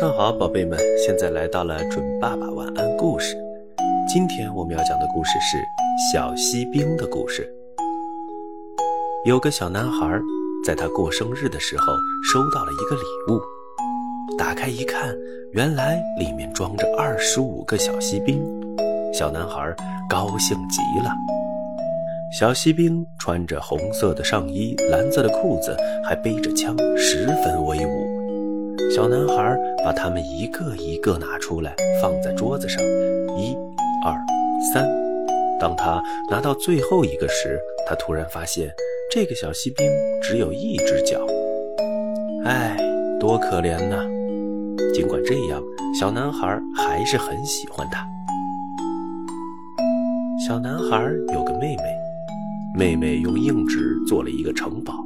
[0.00, 0.76] 上好，宝贝们！
[0.98, 3.36] 现在来到了准爸爸晚安故事。
[4.08, 5.56] 今天我们要讲的故事是
[6.10, 7.48] 小锡兵的故事。
[9.24, 10.20] 有个小男孩，
[10.66, 11.92] 在他过生日的时候
[12.24, 13.40] 收到了一个礼物，
[14.36, 15.14] 打开一看，
[15.52, 18.42] 原来里面装着二十五个小锡兵。
[19.12, 19.72] 小男孩
[20.10, 21.12] 高兴极了。
[22.36, 28.13] 小锡兵穿着红色的上衣、蓝色的裤子，还背着枪，十分威武。
[28.94, 32.80] 小男孩把它们一个一个拿出来，放在桌子上，
[33.36, 33.52] 一、
[34.06, 34.14] 二、
[34.72, 34.86] 三。
[35.58, 37.58] 当他拿到最后一个时，
[37.88, 38.72] 他突然发现
[39.10, 39.84] 这个小锡兵
[40.22, 41.18] 只有一只脚。
[42.44, 42.76] 唉，
[43.18, 43.96] 多可怜呐！
[44.94, 45.60] 尽管这样，
[45.98, 48.06] 小男孩还是很喜欢它。
[50.46, 51.82] 小男孩有个妹妹，
[52.78, 55.04] 妹妹用硬纸做了一个城堡，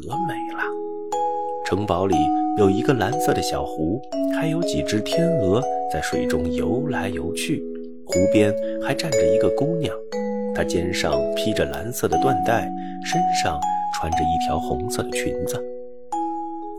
[0.00, 0.62] 可美了。
[1.64, 2.16] 城堡里。
[2.58, 4.02] 有一个蓝色的小湖，
[4.34, 7.62] 还有几只天鹅在水中游来游去。
[8.04, 8.52] 湖边
[8.84, 9.94] 还站着一个姑娘，
[10.56, 12.68] 她肩上披着蓝色的缎带，
[13.06, 13.60] 身上
[13.94, 15.56] 穿着一条红色的裙子。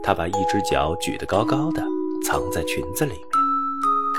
[0.03, 1.81] 她把一只脚举得高高的，
[2.25, 3.21] 藏在裙子里面，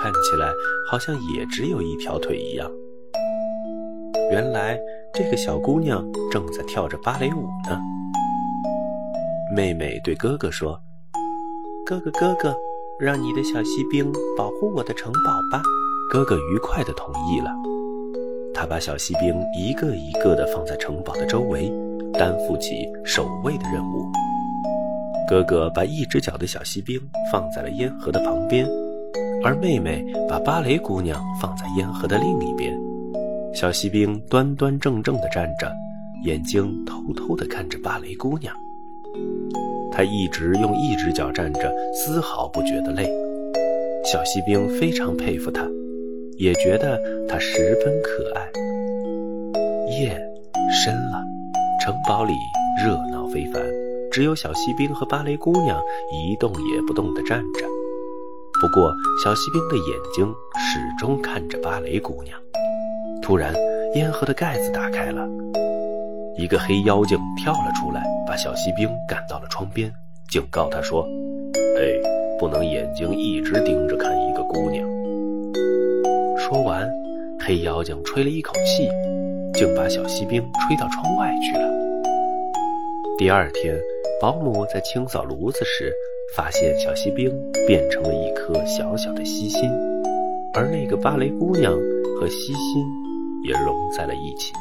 [0.01, 0.51] 看起来
[0.91, 2.71] 好像也只有一条腿一样。
[4.31, 4.81] 原来
[5.13, 7.79] 这个小姑娘正在跳着芭蕾舞呢。
[9.53, 10.81] 妹妹对哥哥说。
[11.85, 12.57] 哥哥，哥哥，
[13.01, 15.61] 让你的小锡兵保护我的城堡吧。
[16.09, 17.51] 哥哥愉快地同意了。
[18.55, 21.69] 他把小锡兵一个一个地放在城堡的周围，
[22.13, 24.09] 担负起守卫的任务。
[25.29, 27.01] 哥哥把一只脚的小锡兵
[27.33, 28.69] 放在了烟盒的旁边，
[29.43, 32.79] 而妹妹把芭蕾姑娘放在烟盒的另一边。
[33.53, 35.73] 小锡兵端端正正地站着，
[36.23, 38.55] 眼睛偷偷地看着芭蕾姑娘。
[39.93, 43.09] 他一直用一只脚站着，丝毫不觉得累。
[44.05, 45.67] 小锡兵非常佩服他，
[46.39, 46.99] 也觉得
[47.29, 48.49] 他十分可爱。
[49.91, 50.11] 夜
[50.83, 51.21] 深了，
[51.85, 52.33] 城堡里
[52.83, 53.63] 热闹非凡，
[54.11, 55.79] 只有小锡兵和芭蕾姑娘
[56.13, 57.67] 一动也不动地站着。
[58.61, 62.39] 不过，小锡兵的眼睛始终看着芭蕾姑娘。
[63.21, 63.55] 突然，
[63.95, 65.29] 烟盒的盖子打开了。
[66.41, 69.93] 一个黑妖精跳了出来，把小锡兵赶到了窗边，
[70.31, 71.07] 警告他说
[71.77, 71.93] ：“哎，
[72.39, 74.89] 不能眼睛一直盯着看一个姑娘。”
[76.41, 76.89] 说完，
[77.39, 78.89] 黑妖精吹了一口气，
[79.53, 81.71] 竟把小锡兵吹到窗外去了。
[83.19, 83.79] 第二天，
[84.19, 85.93] 保姆在清扫炉子时，
[86.35, 87.31] 发现小锡兵
[87.67, 89.71] 变成了一颗小小的锡心，
[90.55, 91.71] 而那个芭蕾姑娘
[92.19, 92.83] 和锡心
[93.47, 94.55] 也融在了一起。